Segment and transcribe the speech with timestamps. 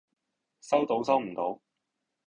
[0.61, 1.59] 收到收唔到